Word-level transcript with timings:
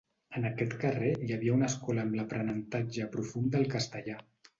En 0.37 0.45
aquest 0.49 0.71
carrer 0.83 1.09
hi 1.25 1.29
havia 1.35 1.57
una 1.57 1.69
escola 1.71 2.05
amb 2.05 2.17
l'aprenentatge 2.21 3.07
profund 3.17 3.51
del 3.57 3.69
castellà. 3.75 4.17